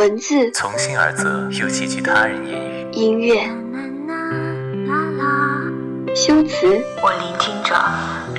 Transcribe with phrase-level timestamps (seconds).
[0.00, 2.86] 文字从心而泽，又寄居他人言语。
[2.92, 3.46] 音乐
[6.16, 6.66] 修辞
[7.02, 7.74] 我聆听着，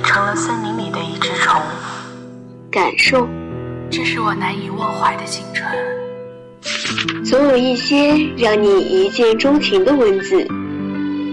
[0.02, 1.62] 成了森林里的一只虫。
[2.68, 3.28] 感受，
[3.88, 5.64] 这是我难以忘怀的青春。
[7.24, 10.44] 总有一些让你一见钟情的文字，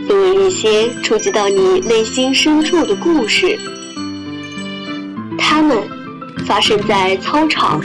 [0.07, 3.57] 总有一些触及到你内心深处的故事。
[6.49, 7.79] 发生在操场、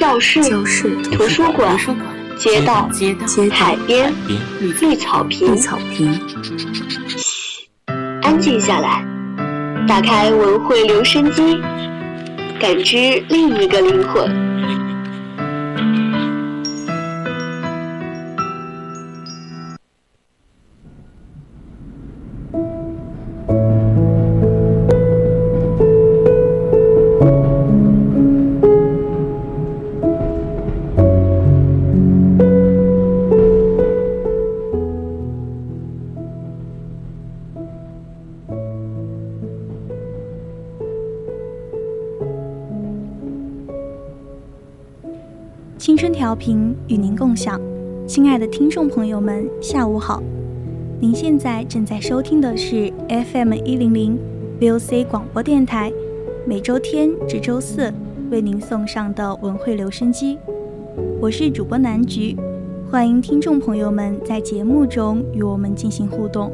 [0.00, 0.40] 教室、
[1.12, 1.78] 图书馆、
[2.38, 2.88] 街道、
[3.50, 4.10] 海边、
[4.58, 5.54] 绿草坪。
[5.54, 5.68] 嘘，
[8.22, 9.04] 安静下来，
[9.86, 11.60] 打开文汇留声机，
[12.58, 14.47] 感知另一个灵魂。
[46.18, 47.60] 调频与您共享，
[48.04, 50.20] 亲爱的听众朋友们，下午好。
[50.98, 54.18] 您现在正在收听的是 FM 一零零
[54.60, 55.92] VOC 广播电台，
[56.44, 57.94] 每周天至周四
[58.32, 60.36] 为您送上的文汇留声机。
[61.20, 62.36] 我是主播南菊，
[62.90, 66.50] 欢迎听众朋友们在节目中与我们进行互动。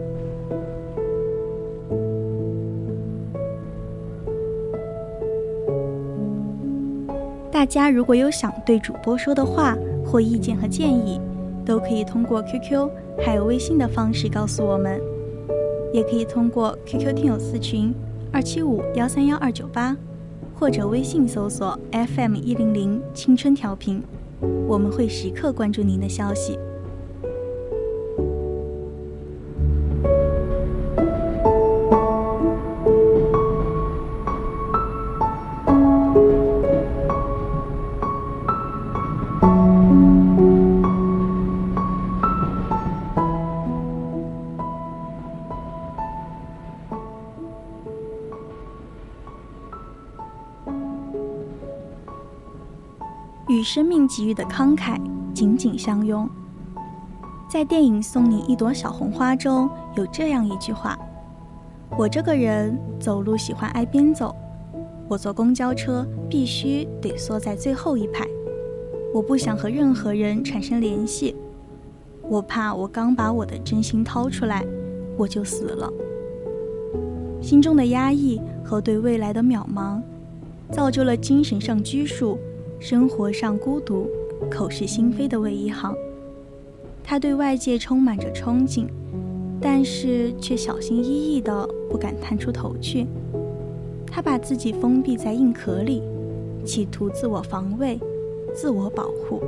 [7.65, 11.19] 大家如果有想对主播说的话或意见和建议，
[11.65, 12.91] 都可以通过 QQ
[13.25, 15.01] 还有微信的方式告诉我们，
[15.91, 17.95] 也可以通过 QQ 听友四群
[18.31, 19.97] 二七五幺三幺二九八，
[20.55, 24.03] 或者微信搜索 FM 一零零青春调频，
[24.69, 26.59] 我们会时刻关注您的消息。
[53.55, 55.01] 与生命给予的慷慨
[55.33, 56.29] 紧紧相拥。
[57.49, 60.99] 在电影《送你一朵小红花》中有这样一句话
[61.97, 64.35] ：“我这个人走路喜欢挨边走，
[65.07, 68.27] 我坐公交车必须得缩在最后一排，
[69.15, 71.37] 我不想和任何人产生联系，
[72.23, 74.65] 我怕我刚把我的真心掏出来，
[75.17, 75.89] 我就死了。”
[77.41, 80.01] 心中的压抑和对未来的渺茫，
[80.73, 82.37] 造就了精神上拘束。
[82.87, 84.11] 生活上孤独、
[84.51, 85.97] 口是心非的魏一航，
[87.03, 88.85] 他对外界充满着憧憬，
[89.59, 93.07] 但是却小心翼翼的不敢探出头去。
[94.07, 96.03] 他把自己封闭在硬壳里，
[96.63, 97.99] 企图自我防卫、
[98.55, 99.41] 自我保护。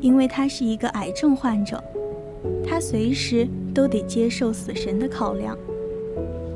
[0.00, 1.80] 因为他是一个癌症患者，
[2.66, 5.56] 他随时都得接受死神的考量。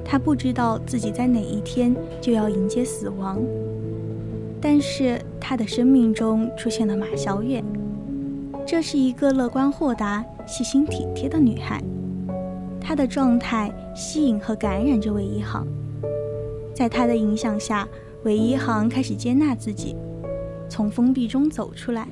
[0.05, 3.41] 他不知道自己在哪一天就要迎接死亡。
[4.65, 7.63] 但是他的生命中出现了马小月，
[8.67, 11.85] 这是一个乐观豁达、细心体贴的女孩。
[12.81, 15.67] 她的状态吸引和感染着韦一航，
[16.75, 17.87] 在她的影响下，
[18.23, 19.95] 韦一航开始接纳自己，
[20.67, 22.09] 从封闭中走出来。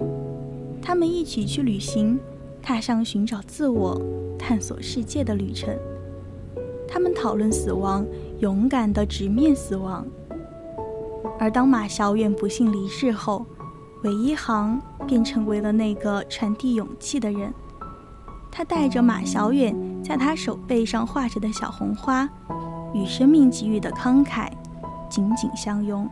[0.82, 2.20] 他们一起去旅行，
[2.60, 3.98] 踏上寻找自我、
[4.38, 5.74] 探索世界的旅程。
[6.86, 8.04] 他们讨论死亡，
[8.40, 10.06] 勇敢地直面死亡。
[11.38, 13.44] 而当马小远不幸离世后，
[14.02, 17.52] 韦一航便成为了那个传递勇气的人。
[18.50, 22.28] 他带着马小远在他手背上画着的小红花，
[22.92, 24.48] 与生命给予的慷慨
[25.08, 26.08] 紧紧相拥。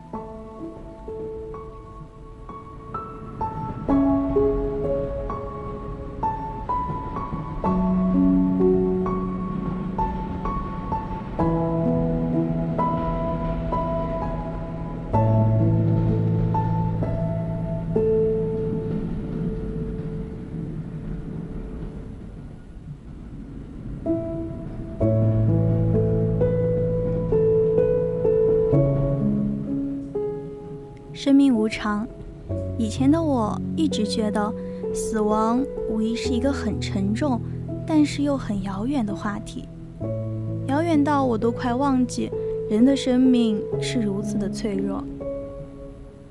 [31.13, 32.07] 生命无常，
[32.77, 34.53] 以前的我一直觉得
[34.93, 37.39] 死亡无疑是一个很沉重，
[37.85, 39.67] 但是又很遥远的话题，
[40.67, 42.31] 遥远到我都快忘记
[42.69, 45.03] 人的生命是如此的脆弱。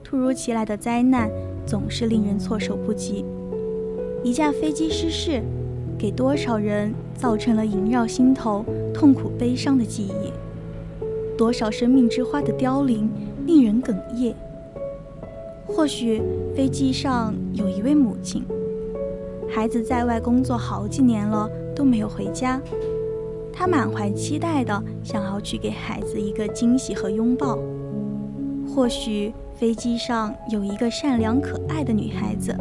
[0.03, 1.31] 突如其来的灾难
[1.67, 3.25] 总是令人措手不及。
[4.25, 5.43] 一架飞机失事，
[5.99, 10.33] 给多少人造成了萦绕心头、痛苦悲伤的记忆？
[11.37, 13.09] 多少生命之花的凋零，
[13.47, 14.35] 令人哽咽。
[15.73, 16.21] 或许
[16.55, 18.45] 飞机上有一位母亲，
[19.49, 22.61] 孩子在外工作好几年了都没有回家，
[23.51, 27.59] 她满怀期待的想要去给孩子一个惊喜和拥抱。
[28.69, 32.55] 或许飞机上有一个善良可爱的女孩子，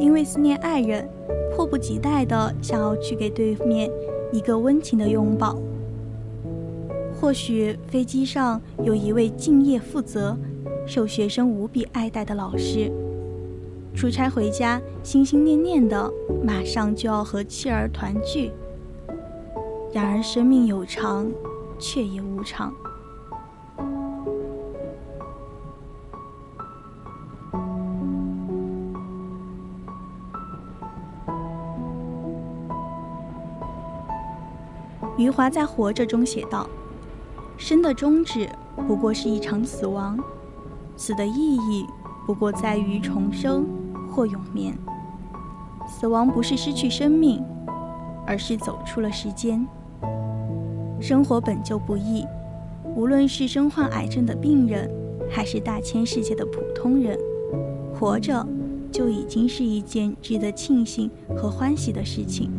[0.00, 1.06] 因为思念爱人，
[1.54, 3.90] 迫不及待的想要去给对面
[4.32, 5.58] 一个温情的拥抱。
[7.20, 10.36] 或许飞机上有一位敬业负责。
[10.86, 12.90] 受学生无比爱戴的老师，
[13.94, 16.10] 出差回家，心心念念的，
[16.44, 18.52] 马上就要和妻儿团聚。
[19.92, 21.28] 然而生命有长，
[21.78, 22.72] 却也无常。
[35.18, 36.68] 余华在《活着》中写道
[37.56, 38.48] ：“生的终止，
[38.86, 40.22] 不过是一场死亡。”
[40.96, 41.86] 死的意义
[42.26, 43.66] 不过在于重生
[44.10, 44.76] 或永眠。
[45.88, 47.42] 死亡不是失去生命，
[48.26, 49.64] 而是走出了时间。
[51.00, 52.24] 生活本就不易，
[52.96, 54.90] 无论是身患癌症的病人，
[55.30, 57.16] 还是大千世界的普通人，
[57.94, 58.44] 活着
[58.90, 62.50] 就已经是一件值得庆幸和欢喜的事情。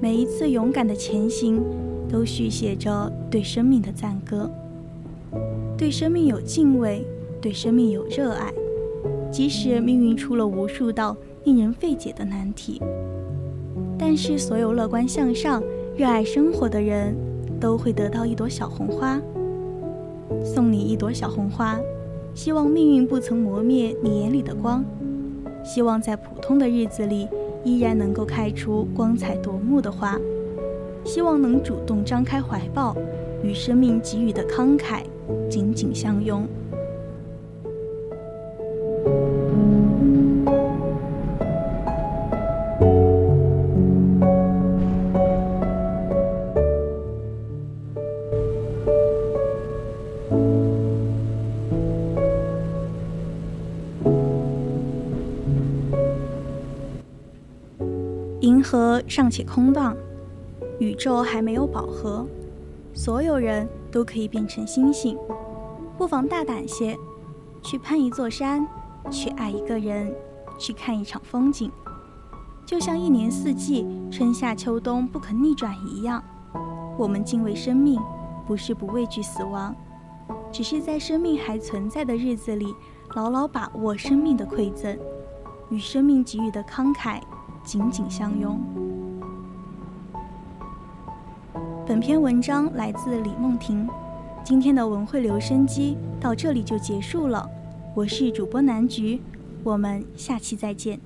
[0.00, 1.60] 每一次勇敢的前行，
[2.08, 4.48] 都续写着对生命的赞歌，
[5.76, 7.04] 对生命有敬畏。
[7.40, 8.52] 对生命有热爱，
[9.30, 12.80] 即使命运出了无数道令人费解的难题，
[13.98, 15.62] 但是所有乐观向上、
[15.96, 17.14] 热爱生活的人，
[17.60, 19.20] 都会得到一朵小红花。
[20.44, 21.78] 送你一朵小红花，
[22.34, 24.84] 希望命运不曾磨灭你眼里的光，
[25.64, 27.28] 希望在普通的日子里
[27.64, 30.18] 依然能够开出光彩夺目的花，
[31.04, 32.96] 希望能主动张开怀抱，
[33.42, 35.02] 与生命给予的慷慨
[35.48, 36.46] 紧紧相拥。
[58.70, 59.96] 河尚且空荡，
[60.78, 62.26] 宇宙还没有饱和，
[62.92, 65.16] 所有人都可以变成星星。
[65.96, 66.94] 不妨大胆些，
[67.62, 68.68] 去攀一座山，
[69.10, 70.14] 去爱一个人，
[70.58, 71.72] 去看一场风景。
[72.66, 76.22] 就像一年四季，春夏秋冬不可逆转一样，
[76.98, 77.98] 我们敬畏生命，
[78.46, 79.74] 不是不畏惧死亡，
[80.52, 82.74] 只是在生命还存在的日子里，
[83.14, 84.94] 牢牢把握生命的馈赠，
[85.70, 87.22] 与生命给予的慷慨。
[87.68, 88.58] 紧紧相拥。
[91.86, 93.86] 本篇文章来自李梦婷。
[94.42, 97.46] 今天的文汇留声机到这里就结束了。
[97.94, 99.20] 我是主播南菊，
[99.62, 100.98] 我们下期再见。